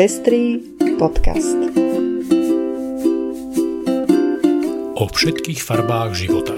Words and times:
Pestrý 0.00 0.56
podcast. 0.96 1.60
O 4.96 5.04
všetkých 5.04 5.60
farbách 5.60 6.16
života. 6.16 6.56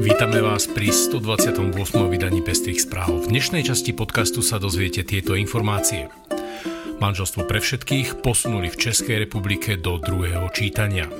Vítame 0.00 0.40
vás 0.40 0.64
pri 0.64 0.88
128. 0.88 1.76
vydaní 2.08 2.40
Pestrých 2.40 2.88
správ. 2.88 3.28
V 3.28 3.36
dnešnej 3.36 3.68
časti 3.68 3.92
podcastu 3.92 4.40
sa 4.40 4.56
dozviete 4.56 5.04
tieto 5.04 5.36
informácie. 5.36 6.08
Manželstvo 7.04 7.44
pre 7.44 7.60
všetkých 7.60 8.24
posunuli 8.24 8.72
v 8.72 8.80
Českej 8.80 9.28
republike 9.28 9.76
do 9.76 10.00
druhého 10.00 10.48
čítania. 10.56 11.12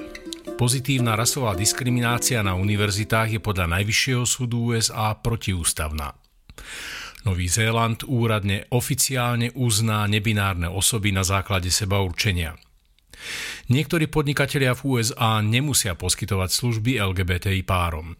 Pozitívna 0.56 1.12
rasová 1.12 1.52
diskriminácia 1.52 2.40
na 2.40 2.56
univerzitách 2.56 3.36
je 3.36 3.40
podľa 3.44 3.68
Najvyššieho 3.68 4.24
súdu 4.24 4.72
USA 4.72 5.12
protiústavná. 5.12 6.16
Nový 7.24 7.48
Zéland 7.48 8.04
úradne 8.04 8.68
oficiálne 8.68 9.48
uzná 9.56 10.04
nebinárne 10.04 10.68
osoby 10.68 11.08
na 11.08 11.24
základe 11.24 11.72
seba 11.72 12.04
určenia. 12.04 12.52
Niektorí 13.72 14.12
podnikatelia 14.12 14.76
v 14.76 15.00
USA 15.00 15.40
nemusia 15.40 15.96
poskytovať 15.96 16.50
služby 16.52 17.00
LGBTI 17.00 17.64
párom. 17.64 18.12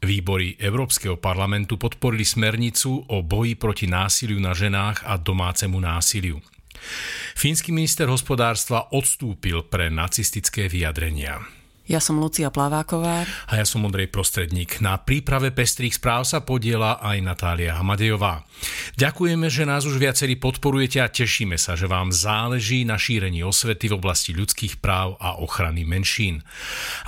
Výbory 0.00 0.56
Európskeho 0.56 1.20
parlamentu 1.20 1.76
podporili 1.76 2.24
smernicu 2.24 3.08
o 3.08 3.20
boji 3.20 3.56
proti 3.56 3.84
násiliu 3.88 4.40
na 4.40 4.56
ženách 4.56 5.04
a 5.04 5.20
domácemu 5.20 5.76
násiliu. 5.76 6.40
Fínsky 7.36 7.72
minister 7.72 8.08
hospodárstva 8.08 8.88
odstúpil 8.92 9.68
pre 9.68 9.92
nacistické 9.92 10.68
vyjadrenia. 10.68 11.59
Ja 11.90 11.98
som 11.98 12.22
Lucia 12.22 12.54
Plaváková. 12.54 13.26
A 13.26 13.52
ja 13.58 13.66
som 13.66 13.82
Ondrej 13.82 14.14
Prostredník. 14.14 14.78
Na 14.78 14.94
príprave 15.02 15.50
pestrých 15.50 15.98
správ 15.98 16.22
sa 16.22 16.38
podiela 16.38 17.02
aj 17.02 17.18
Natália 17.18 17.74
Hamadejová. 17.74 18.46
Ďakujeme, 18.94 19.50
že 19.50 19.66
nás 19.66 19.82
už 19.82 19.98
viacerí 19.98 20.38
podporujete 20.38 21.02
a 21.02 21.10
tešíme 21.10 21.58
sa, 21.58 21.74
že 21.74 21.90
vám 21.90 22.14
záleží 22.14 22.86
na 22.86 22.94
šírení 22.94 23.42
osvety 23.42 23.90
v 23.90 23.98
oblasti 23.98 24.30
ľudských 24.30 24.78
práv 24.78 25.18
a 25.18 25.42
ochrany 25.42 25.82
menšín. 25.82 26.46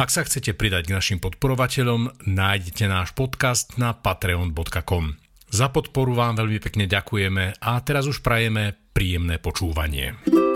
Ak 0.02 0.10
sa 0.10 0.26
chcete 0.26 0.58
pridať 0.58 0.90
k 0.90 0.98
našim 0.98 1.18
podporovateľom, 1.22 2.26
nájdete 2.26 2.90
náš 2.90 3.14
podcast 3.14 3.78
na 3.78 3.94
patreon.com. 3.94 5.14
Za 5.46 5.70
podporu 5.70 6.18
vám 6.18 6.42
veľmi 6.42 6.58
pekne 6.58 6.90
ďakujeme 6.90 7.62
a 7.62 7.70
teraz 7.86 8.10
už 8.10 8.18
prajeme 8.18 8.74
príjemné 8.90 9.38
počúvanie. 9.38 10.51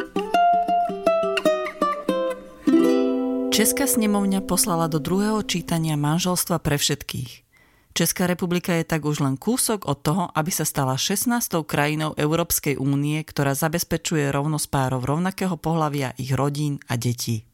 Česká 3.57 3.89
snemovňa 3.89 4.45
poslala 4.45 4.85
do 4.85 5.01
druhého 5.01 5.41
čítania 5.41 5.97
manželstva 5.97 6.61
pre 6.61 6.77
všetkých. 6.77 7.41
Česká 7.97 8.29
republika 8.29 8.77
je 8.77 8.85
tak 8.85 9.09
už 9.09 9.25
len 9.25 9.41
kúsok 9.41 9.89
od 9.89 9.97
toho, 9.97 10.29
aby 10.37 10.53
sa 10.53 10.69
stala 10.69 11.01
16. 11.01 11.65
krajinou 11.65 12.13
Európskej 12.21 12.77
únie, 12.77 13.17
ktorá 13.25 13.57
zabezpečuje 13.57 14.29
rovnosť 14.29 14.67
párov 14.69 15.09
rovnakého 15.09 15.57
pohľavia, 15.57 16.13
ich 16.21 16.37
rodín 16.37 16.85
a 16.85 17.01
detí. 17.01 17.49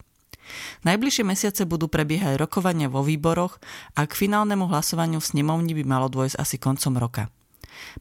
Najbližšie 0.82 1.22
mesiace 1.22 1.62
budú 1.70 1.86
prebiehať 1.86 2.34
rokovania 2.34 2.90
vo 2.90 3.06
výboroch 3.06 3.62
a 3.94 4.02
k 4.02 4.26
finálnemu 4.26 4.74
hlasovaniu 4.74 5.22
v 5.22 5.30
snemovni 5.38 5.70
by 5.78 5.86
malo 5.86 6.10
dôjsť 6.10 6.34
asi 6.34 6.58
koncom 6.58 6.98
roka. 6.98 7.30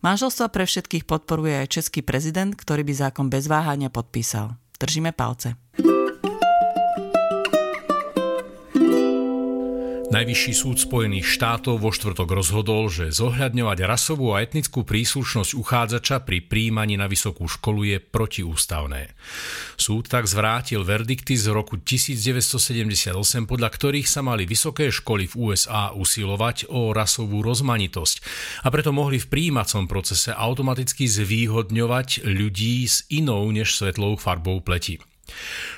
Manželstva 0.02 0.49
pre 0.49 0.66
všetkých 0.66 1.05
podporuje 1.05 1.53
aj 1.53 1.77
český 1.77 2.02
prezident, 2.02 2.57
ktorý 2.57 2.81
by 2.81 2.94
zákon 2.97 3.29
bez 3.29 3.45
váhania 3.45 3.94
podpísal. 3.94 4.57
Držíme 4.81 5.13
palce. 5.13 5.53
Najvyšší 10.11 10.51
súd 10.51 10.75
Spojených 10.75 11.23
štátov 11.23 11.79
vo 11.79 11.95
štvrtok 11.95 12.35
rozhodol, 12.35 12.91
že 12.91 13.15
zohľadňovať 13.15 13.79
rasovú 13.87 14.35
a 14.35 14.43
etnickú 14.43 14.83
príslušnosť 14.83 15.55
uchádzača 15.55 16.27
pri 16.27 16.43
príjmaní 16.43 16.99
na 16.99 17.07
vysokú 17.07 17.47
školu 17.47 17.95
je 17.95 17.97
protiústavné. 18.03 19.15
Súd 19.79 20.11
tak 20.11 20.27
zvrátil 20.27 20.83
verdikty 20.83 21.39
z 21.39 21.55
roku 21.55 21.79
1978, 21.79 23.16
podľa 23.47 23.69
ktorých 23.71 24.03
sa 24.03 24.19
mali 24.19 24.44
vysoké 24.44 24.91
školy 24.91 25.31
v 25.31 25.47
USA 25.47 25.95
usilovať 25.95 26.67
o 26.67 26.91
rasovú 26.91 27.39
rozmanitosť 27.39 28.16
a 28.63 28.67
preto 28.67 28.91
mohli 28.91 29.16
v 29.16 29.31
príjímacom 29.31 29.88
procese 29.88 30.35
automaticky 30.35 31.07
zvýhodňovať 31.07 32.27
ľudí 32.27 32.83
s 32.83 33.07
inou 33.16 33.47
než 33.47 33.79
svetlou 33.79 34.19
farbou 34.19 34.59
pleti. 34.59 35.00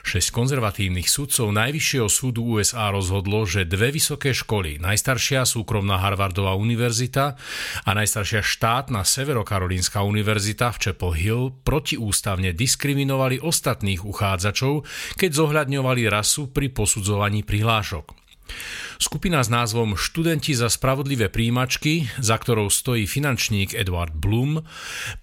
Šesť 0.03 0.29
konzervatívnych 0.33 1.05
sudcov 1.05 1.53
Najvyššieho 1.53 2.09
súdu 2.09 2.57
USA 2.57 2.89
rozhodlo, 2.89 3.45
že 3.45 3.67
dve 3.67 3.93
vysoké 3.93 4.33
školy, 4.33 4.81
najstaršia 4.81 5.45
súkromná 5.45 6.01
Harvardová 6.01 6.57
univerzita 6.57 7.37
a 7.85 7.89
najstaršia 7.93 8.41
štátna 8.41 9.05
Severokarolínska 9.05 10.01
univerzita 10.01 10.73
v 10.73 10.81
Chapel 10.81 11.11
Hill 11.13 11.43
protiústavne 11.61 12.55
diskriminovali 12.55 13.37
ostatných 13.43 14.01
uchádzačov, 14.01 14.87
keď 15.19 15.29
zohľadňovali 15.29 16.09
rasu 16.09 16.49
pri 16.49 16.71
posudzovaní 16.73 17.45
prihlášok. 17.45 18.22
Skupina 19.01 19.43
s 19.43 19.49
názvom 19.51 19.99
Študenti 19.99 20.55
za 20.55 20.71
spravodlivé 20.71 21.27
príjimačky, 21.27 22.07
za 22.21 22.39
ktorou 22.39 22.71
stojí 22.71 23.03
finančník 23.03 23.75
Edward 23.75 24.15
Bloom, 24.15 24.63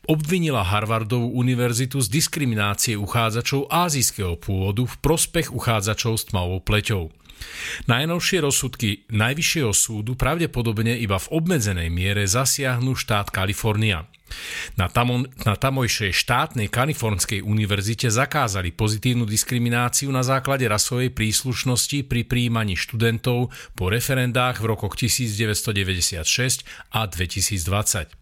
obvinila 0.04 0.66
Harvardovú 0.66 1.32
univerzitu 1.38 2.02
z 2.02 2.08
diskriminácie 2.10 2.98
uchádzačov 2.98 3.70
ázijského 3.72 4.36
pôvodu 4.36 4.84
v 4.84 4.94
prospech 5.00 5.54
uchádzačov 5.54 6.12
s 6.20 6.24
tmavou 6.28 6.60
pleťou. 6.60 7.08
Najnovšie 7.88 8.44
rozsudky 8.44 9.08
Najvyššieho 9.08 9.72
súdu 9.72 10.12
pravdepodobne 10.12 11.00
iba 11.00 11.16
v 11.16 11.30
obmedzenej 11.32 11.88
miere 11.88 12.28
zasiahnu 12.28 12.92
štát 12.92 13.32
Kalifornia. 13.32 14.04
Na, 14.76 14.86
tamo, 14.88 15.26
na 15.44 15.54
tamojšej 15.56 16.12
štátnej 16.14 16.68
Kalifornskej 16.68 17.42
univerzite 17.42 18.12
zakázali 18.12 18.70
pozitívnu 18.74 19.26
diskrimináciu 19.26 20.12
na 20.14 20.22
základe 20.22 20.68
rasovej 20.68 21.10
príslušnosti 21.10 22.06
pri 22.06 22.22
príjmaní 22.26 22.78
študentov 22.78 23.50
po 23.74 23.84
referendách 23.90 24.62
v 24.62 24.68
rokoch 24.70 24.94
1996 24.94 26.62
a 26.94 27.00
2020. 27.06 28.20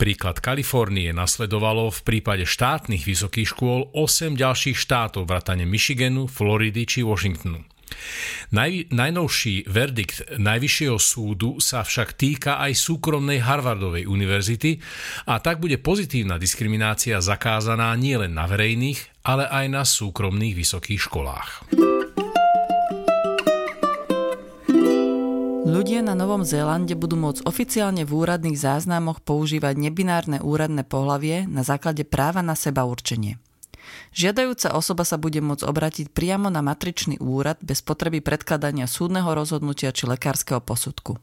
Príklad 0.00 0.40
Kalifornie 0.40 1.12
nasledovalo 1.12 1.92
v 1.92 2.00
prípade 2.00 2.48
štátnych 2.48 3.04
vysokých 3.04 3.52
škôl 3.52 3.92
8 3.92 4.40
ďalších 4.40 4.78
štátov 4.78 5.28
vrátane 5.28 5.68
Michiganu, 5.68 6.24
Floridy 6.30 6.88
či 6.88 7.04
Washingtonu. 7.04 7.73
Naj, 8.54 8.92
najnovší 8.94 9.66
verdikt 9.66 10.38
Najvyššieho 10.38 10.98
súdu 11.00 11.58
sa 11.58 11.82
však 11.82 12.14
týka 12.14 12.62
aj 12.62 12.76
súkromnej 12.76 13.42
Harvardovej 13.42 14.06
univerzity 14.06 14.78
a 15.26 15.40
tak 15.42 15.58
bude 15.58 15.80
pozitívna 15.80 16.38
diskriminácia 16.38 17.18
zakázaná 17.18 17.90
nielen 17.98 18.36
na 18.36 18.46
verejných, 18.46 19.26
ale 19.26 19.48
aj 19.48 19.66
na 19.72 19.82
súkromných 19.82 20.54
vysokých 20.54 21.00
školách. 21.00 21.48
Ľudia 25.64 26.06
na 26.06 26.14
Novom 26.14 26.46
Zélande 26.46 26.94
budú 26.94 27.18
môcť 27.18 27.50
oficiálne 27.50 28.06
v 28.06 28.12
úradných 28.14 28.54
záznamoch 28.54 29.18
používať 29.24 29.74
nebinárne 29.74 30.38
úradné 30.38 30.86
pohlavie 30.86 31.50
na 31.50 31.66
základe 31.66 32.06
práva 32.06 32.46
na 32.46 32.54
seba 32.54 32.86
určenie. 32.86 33.42
Žiadajúca 34.14 34.74
osoba 34.74 35.02
sa 35.02 35.18
bude 35.18 35.42
môcť 35.42 35.64
obratiť 35.66 36.06
priamo 36.12 36.48
na 36.48 36.62
matričný 36.62 37.18
úrad 37.18 37.58
bez 37.60 37.82
potreby 37.82 38.22
predkladania 38.22 38.88
súdneho 38.88 39.28
rozhodnutia 39.32 39.90
či 39.90 40.06
lekárskeho 40.06 40.62
posudku. 40.62 41.18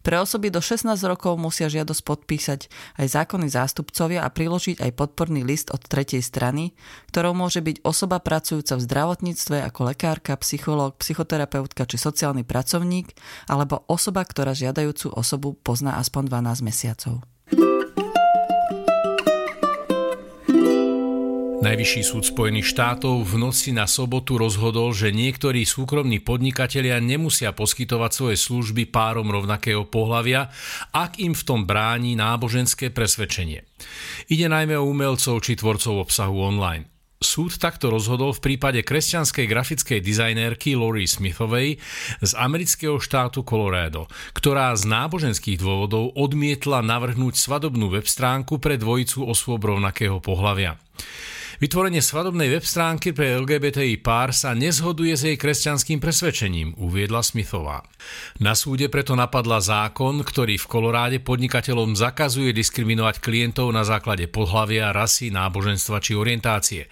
Pre 0.00 0.16
osoby 0.20 0.48
do 0.52 0.60
16 0.60 0.92
rokov 1.04 1.36
musia 1.36 1.68
žiadosť 1.68 2.02
podpísať 2.04 2.60
aj 3.00 3.06
zákonní 3.16 3.48
zástupcovia 3.48 4.24
a 4.24 4.32
priložiť 4.32 4.80
aj 4.80 4.96
podporný 4.96 5.44
list 5.44 5.72
od 5.72 5.80
tretej 5.80 6.20
strany, 6.20 6.76
ktorou 7.12 7.32
môže 7.36 7.60
byť 7.64 7.84
osoba 7.84 8.20
pracujúca 8.20 8.76
v 8.76 8.84
zdravotníctve 8.84 9.56
ako 9.64 9.80
lekárka, 9.92 10.36
psychológ, 10.40 11.00
psychoterapeutka 11.00 11.88
či 11.88 11.96
sociálny 11.96 12.44
pracovník, 12.44 13.12
alebo 13.48 13.84
osoba, 13.88 14.24
ktorá 14.24 14.56
žiadajúcu 14.56 15.12
osobu 15.12 15.56
pozná 15.56 15.96
aspoň 16.00 16.28
12 16.28 16.66
mesiacov. 16.66 17.24
Najvyšší 21.70 22.02
súd 22.02 22.26
Spojených 22.26 22.66
štátov 22.66 23.22
v 23.22 23.46
noci 23.46 23.70
na 23.70 23.86
sobotu 23.86 24.34
rozhodol, 24.34 24.90
že 24.90 25.14
niektorí 25.14 25.62
súkromní 25.62 26.18
podnikatelia 26.18 26.98
nemusia 26.98 27.54
poskytovať 27.54 28.10
svoje 28.10 28.36
služby 28.42 28.90
párom 28.90 29.30
rovnakého 29.30 29.86
pohľavia, 29.86 30.50
ak 30.90 31.22
im 31.22 31.30
v 31.30 31.46
tom 31.46 31.70
bráni 31.70 32.18
náboženské 32.18 32.90
presvedčenie. 32.90 33.62
Ide 34.26 34.50
najmä 34.50 34.74
o 34.82 34.82
umelcov 34.82 35.46
či 35.46 35.54
tvorcov 35.54 36.10
obsahu 36.10 36.42
online. 36.42 36.90
Súd 37.22 37.54
takto 37.54 37.86
rozhodol 37.86 38.34
v 38.34 38.50
prípade 38.50 38.82
kresťanskej 38.82 39.46
grafickej 39.46 40.02
dizajnérky 40.02 40.74
Lori 40.74 41.06
Smithovej 41.06 41.78
z 42.18 42.32
amerického 42.34 42.98
štátu 42.98 43.46
Colorado, 43.46 44.10
ktorá 44.34 44.74
z 44.74 44.90
náboženských 44.90 45.62
dôvodov 45.62 46.18
odmietla 46.18 46.82
navrhnúť 46.82 47.38
svadobnú 47.38 47.94
web 47.94 48.10
stránku 48.10 48.58
pre 48.58 48.74
dvojicu 48.74 49.22
osôb 49.22 49.70
rovnakého 49.70 50.18
pohľavia. 50.18 50.74
Vytvorenie 51.60 52.00
svadobnej 52.00 52.48
web 52.56 52.64
stránky 52.64 53.12
pre 53.12 53.36
LGBTI 53.36 54.00
pár 54.00 54.32
sa 54.32 54.56
nezhoduje 54.56 55.12
s 55.12 55.28
jej 55.28 55.36
kresťanským 55.36 56.00
presvedčením, 56.00 56.72
uviedla 56.80 57.20
Smithová. 57.20 57.84
Na 58.40 58.56
súde 58.56 58.88
preto 58.88 59.12
napadla 59.12 59.60
zákon, 59.60 60.24
ktorý 60.24 60.56
v 60.56 60.64
Koloráde 60.64 61.20
podnikateľom 61.20 62.00
zakazuje 62.00 62.56
diskriminovať 62.56 63.20
klientov 63.20 63.76
na 63.76 63.84
základe 63.84 64.24
pohlavia, 64.24 64.88
rasy, 64.96 65.28
náboženstva 65.28 66.00
či 66.00 66.16
orientácie. 66.16 66.88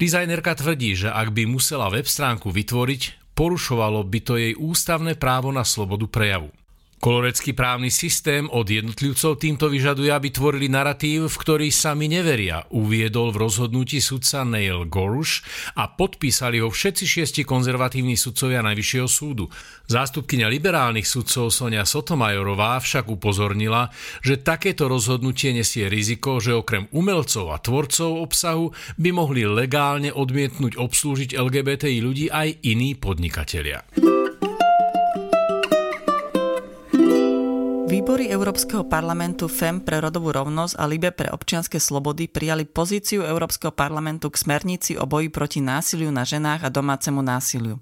Dizajnerka 0.00 0.56
tvrdí, 0.56 0.96
že 0.96 1.12
ak 1.12 1.36
by 1.36 1.44
musela 1.44 1.92
web 1.92 2.08
stránku 2.08 2.48
vytvoriť, 2.48 3.36
porušovalo 3.36 4.00
by 4.00 4.18
to 4.24 4.40
jej 4.40 4.56
ústavné 4.56 5.20
právo 5.20 5.52
na 5.52 5.60
slobodu 5.60 6.08
prejavu. 6.08 6.48
Kolorecký 6.96 7.52
právny 7.52 7.92
systém 7.92 8.48
od 8.48 8.64
jednotlivcov 8.64 9.36
týmto 9.36 9.68
vyžaduje, 9.68 10.08
aby 10.08 10.32
tvorili 10.32 10.72
narratív, 10.72 11.28
v 11.28 11.36
ktorý 11.36 11.68
sami 11.68 12.08
neveria, 12.08 12.64
uviedol 12.72 13.36
v 13.36 13.46
rozhodnutí 13.46 14.00
sudca 14.00 14.48
Neil 14.48 14.88
Goruš 14.88 15.44
a 15.76 15.92
podpísali 15.92 16.56
ho 16.64 16.72
všetci 16.72 17.04
šiesti 17.04 17.42
konzervatívni 17.44 18.16
sudcovia 18.16 18.64
Najvyššieho 18.64 19.08
súdu. 19.12 19.44
Zástupkynia 19.86 20.48
liberálnych 20.48 21.04
sudcov 21.04 21.52
Sonia 21.52 21.84
Sotomajorová 21.84 22.80
však 22.80 23.12
upozornila, 23.12 23.92
že 24.24 24.40
takéto 24.40 24.88
rozhodnutie 24.88 25.52
nesie 25.52 25.92
riziko, 25.92 26.40
že 26.40 26.56
okrem 26.56 26.88
umelcov 26.96 27.52
a 27.52 27.60
tvorcov 27.60 28.24
obsahu 28.24 28.72
by 28.96 29.10
mohli 29.12 29.44
legálne 29.44 30.08
odmietnúť 30.10 30.80
obslúžiť 30.80 31.36
LGBTI 31.36 31.98
ľudí 32.00 32.32
aj 32.32 32.64
iní 32.64 32.96
podnikatelia. 32.96 33.84
Výbory 38.16 38.32
Európskeho 38.32 38.88
parlamentu 38.88 39.44
FEM 39.44 39.84
pre 39.84 40.00
rodovú 40.00 40.32
rovnosť 40.32 40.80
a 40.80 40.88
LIBE 40.88 41.12
pre 41.12 41.28
občianske 41.28 41.76
slobody 41.76 42.24
prijali 42.24 42.64
pozíciu 42.64 43.20
Európskeho 43.20 43.76
parlamentu 43.76 44.32
k 44.32 44.40
smernici 44.40 44.96
o 44.96 45.04
boji 45.04 45.28
proti 45.28 45.60
násiliu 45.60 46.08
na 46.08 46.24
ženách 46.24 46.64
a 46.64 46.72
domácemu 46.72 47.20
násiliu. 47.20 47.76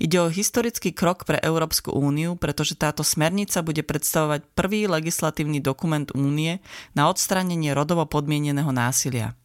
Ide 0.00 0.16
o 0.24 0.32
historický 0.32 0.96
krok 0.96 1.28
pre 1.28 1.44
Európsku 1.44 1.92
úniu, 1.92 2.40
pretože 2.40 2.72
táto 2.72 3.04
smernica 3.04 3.60
bude 3.60 3.84
predstavovať 3.84 4.48
prvý 4.56 4.88
legislatívny 4.88 5.60
dokument 5.60 6.08
únie 6.16 6.64
na 6.96 7.12
odstránenie 7.12 7.76
rodovo 7.76 8.08
podmieneného 8.08 8.72
násilia. 8.72 9.36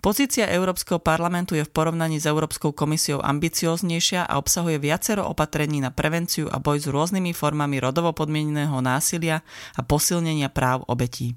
Pozícia 0.00 0.48
Európskeho 0.48 0.96
parlamentu 0.96 1.52
je 1.52 1.60
v 1.60 1.68
porovnaní 1.76 2.16
s 2.16 2.24
Európskou 2.24 2.72
komisiou 2.72 3.20
ambicioznejšia 3.20 4.24
a 4.24 4.40
obsahuje 4.40 4.80
viacero 4.80 5.28
opatrení 5.28 5.84
na 5.84 5.92
prevenciu 5.92 6.48
a 6.48 6.56
boj 6.56 6.80
s 6.80 6.88
rôznymi 6.88 7.36
formami 7.36 7.76
rodovo 7.76 8.16
podmieneného 8.16 8.80
násilia 8.80 9.44
a 9.76 9.80
posilnenia 9.84 10.48
práv 10.48 10.88
obetí. 10.88 11.36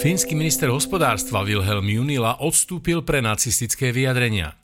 Fínsky 0.00 0.32
minister 0.32 0.72
hospodárstva 0.72 1.44
Wilhelm 1.44 1.84
Junila 1.84 2.40
odstúpil 2.40 3.04
pre 3.04 3.20
nacistické 3.20 3.92
vyjadrenia. 3.92 4.56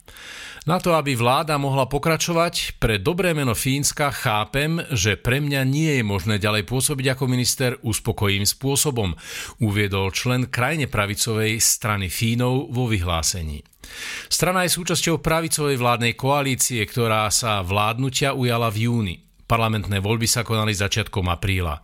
Na 0.63 0.79
to, 0.79 0.95
aby 0.95 1.11
vláda 1.19 1.59
mohla 1.59 1.91
pokračovať, 1.91 2.79
pre 2.79 2.95
dobré 2.95 3.35
meno 3.35 3.51
Fínska 3.51 4.15
chápem, 4.15 4.79
že 4.95 5.19
pre 5.19 5.43
mňa 5.43 5.67
nie 5.67 5.99
je 5.99 6.03
možné 6.07 6.39
ďalej 6.39 6.63
pôsobiť 6.63 7.19
ako 7.19 7.23
minister 7.27 7.75
uspokojím 7.83 8.47
spôsobom, 8.47 9.11
uviedol 9.59 10.15
člen 10.15 10.47
krajne 10.47 10.87
pravicovej 10.87 11.59
strany 11.59 12.07
Fínov 12.07 12.71
vo 12.71 12.87
vyhlásení. 12.87 13.59
Strana 14.31 14.63
je 14.63 14.71
súčasťou 14.71 15.19
pravicovej 15.19 15.75
vládnej 15.75 16.15
koalície, 16.15 16.79
ktorá 16.87 17.27
sa 17.27 17.59
vládnutia 17.59 18.31
ujala 18.31 18.71
v 18.71 18.87
júni. 18.87 19.15
Parlamentné 19.43 19.99
voľby 19.99 20.31
sa 20.31 20.47
konali 20.47 20.71
začiatkom 20.71 21.27
apríla. 21.27 21.83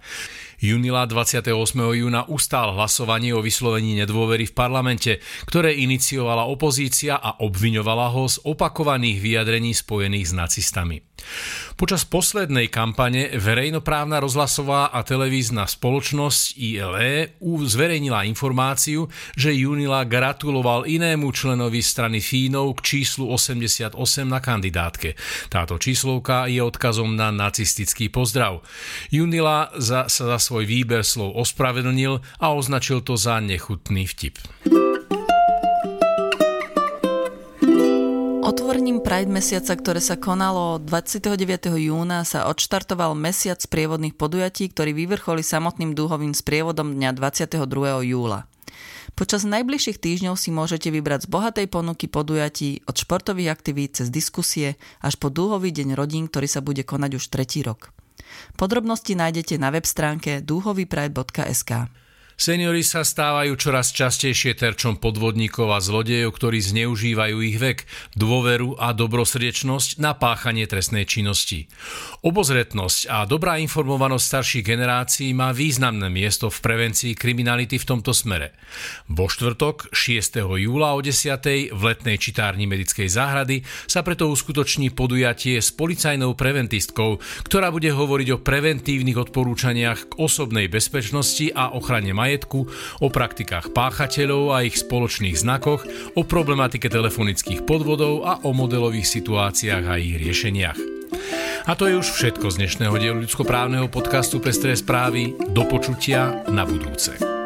Junila 0.60 1.08
28. 1.08 1.56
júna 1.96 2.28
ustál 2.28 2.76
hlasovanie 2.76 3.32
o 3.32 3.40
vyslovení 3.40 3.96
nedôvery 4.04 4.44
v 4.44 4.54
parlamente, 4.54 5.12
ktoré 5.48 5.72
iniciovala 5.72 6.52
opozícia 6.52 7.16
a 7.16 7.40
obviňovala 7.40 8.12
ho 8.12 8.28
z 8.28 8.44
opakovaných 8.44 9.24
vyjadrení 9.24 9.72
spojených 9.72 10.28
s 10.28 10.34
nacistami. 10.36 11.00
Počas 11.80 12.04
poslednej 12.04 12.68
kampane 12.68 13.32
verejnoprávna 13.40 14.20
rozhlasová 14.20 14.92
a 14.92 15.00
televízna 15.00 15.64
spoločnosť 15.64 16.60
ILE 16.60 17.40
zverejnila 17.40 18.28
informáciu, 18.28 19.08
že 19.40 19.56
Junila 19.56 20.04
gratuloval 20.04 20.84
inému 20.92 21.32
členovi 21.32 21.80
strany 21.80 22.20
Fínov 22.20 22.84
k 22.84 23.00
číslu 23.00 23.32
88 23.32 23.96
na 24.28 24.44
kandidátke. 24.44 25.16
Táto 25.48 25.80
číslovka 25.80 26.52
je 26.52 26.60
odkazom 26.60 27.16
na 27.16 27.32
nacistický 27.32 28.12
pozdrav. 28.12 28.60
Junila 29.08 29.72
za, 29.80 30.12
sa 30.12 30.36
za 30.36 30.40
svoj 30.44 30.68
výber 30.68 31.08
slov 31.08 31.32
ospravedlnil 31.40 32.20
a 32.44 32.46
označil 32.60 33.00
to 33.08 33.16
za 33.16 33.40
nechutný 33.40 34.04
vtip. 34.04 34.36
Pride 39.10 39.26
mesiaca, 39.26 39.74
ktoré 39.74 40.06
sa 40.06 40.22
konalo 40.22 40.78
29. 40.78 41.34
júna, 41.82 42.22
sa 42.30 42.46
odštartoval 42.46 43.18
mesiac 43.18 43.58
sprievodných 43.58 44.14
podujatí, 44.14 44.70
ktorý 44.70 44.94
vyvrcholí 44.94 45.42
samotným 45.42 45.98
dúhovým 45.98 46.38
sprievodom 46.38 46.94
dňa 46.94 47.18
22. 47.18 47.58
júla. 48.06 48.46
Počas 49.18 49.50
najbližších 49.50 49.98
týždňov 49.98 50.38
si 50.38 50.54
môžete 50.54 50.94
vybrať 50.94 51.26
z 51.26 51.32
bohatej 51.34 51.68
ponuky 51.74 52.06
podujatí 52.06 52.86
od 52.86 53.02
športových 53.02 53.50
aktivít 53.50 53.98
cez 53.98 54.14
diskusie 54.14 54.78
až 55.02 55.18
po 55.18 55.34
dúhový 55.34 55.74
deň 55.74 55.98
rodín, 55.98 56.30
ktorý 56.30 56.46
sa 56.46 56.62
bude 56.62 56.86
konať 56.86 57.18
už 57.18 57.34
tretí 57.34 57.66
rok. 57.66 57.90
Podrobnosti 58.62 59.18
nájdete 59.18 59.58
na 59.58 59.74
web 59.74 59.90
stránke 59.90 60.46
dúhovýpride.sk. 60.46 61.90
Seniori 62.40 62.88
sa 62.88 63.04
stávajú 63.04 63.60
čoraz 63.60 63.92
častejšie 63.92 64.56
terčom 64.56 64.96
podvodníkov 64.96 65.76
a 65.76 65.84
zlodejov, 65.84 66.40
ktorí 66.40 66.64
zneužívajú 66.64 67.36
ich 67.44 67.60
vek, 67.60 67.84
dôveru 68.16 68.80
a 68.80 68.96
dobrosrdečnosť 68.96 70.00
na 70.00 70.16
páchanie 70.16 70.64
trestnej 70.64 71.04
činnosti. 71.04 71.68
Obozretnosť 72.24 73.12
a 73.12 73.28
dobrá 73.28 73.60
informovanosť 73.60 74.24
starších 74.24 74.64
generácií 74.64 75.36
má 75.36 75.52
významné 75.52 76.08
miesto 76.08 76.48
v 76.48 76.64
prevencii 76.64 77.12
kriminality 77.12 77.76
v 77.76 77.84
tomto 77.92 78.16
smere. 78.16 78.56
Vo 79.12 79.28
štvrtok 79.28 79.92
6. 79.92 80.40
júla 80.40 80.96
o 80.96 81.04
10. 81.04 81.76
v 81.76 81.82
letnej 81.92 82.24
čitárni 82.24 82.72
medickej 82.72 83.12
záhrady 83.12 83.68
sa 83.84 84.00
preto 84.00 84.32
uskutoční 84.32 84.96
podujatie 84.96 85.60
s 85.60 85.76
policajnou 85.76 86.40
preventistkou, 86.40 87.20
ktorá 87.44 87.68
bude 87.68 87.92
hovoriť 87.92 88.28
o 88.32 88.40
preventívnych 88.40 89.28
odporúčaniach 89.28 90.16
k 90.16 90.24
osobnej 90.24 90.72
bezpečnosti 90.72 91.52
a 91.52 91.76
ochrane 91.76 92.16
majetku 92.16 92.29
majetku, 92.30 92.70
o 93.02 93.08
praktikách 93.10 93.74
páchateľov 93.74 94.54
a 94.54 94.62
ich 94.62 94.78
spoločných 94.78 95.34
znakoch, 95.34 95.90
o 96.14 96.22
problematike 96.22 96.86
telefonických 96.86 97.66
podvodov 97.66 98.22
a 98.30 98.38
o 98.46 98.54
modelových 98.54 99.10
situáciách 99.10 99.86
a 99.90 99.98
ich 99.98 100.22
riešeniach. 100.22 100.78
A 101.66 101.74
to 101.74 101.90
je 101.90 101.98
už 101.98 102.14
všetko 102.14 102.54
z 102.54 102.66
dnešného 102.66 102.96
dielu 103.02 103.18
ľudskoprávneho 103.26 103.90
podcastu 103.90 104.38
Pestré 104.38 104.78
správy. 104.78 105.34
Do 105.54 105.66
počutia 105.66 106.46
na 106.50 106.66
budúce. 106.66 107.39